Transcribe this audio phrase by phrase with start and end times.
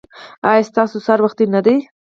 [0.49, 1.75] ایا ستاسو سهار وختي نه دی؟